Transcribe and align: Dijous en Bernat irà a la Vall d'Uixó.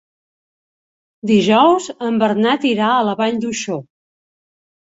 Dijous 1.33 1.89
en 2.07 2.17
Bernat 2.25 2.65
irà 2.71 2.89
a 2.97 3.07
la 3.11 3.15
Vall 3.23 3.39
d'Uixó. 3.45 3.79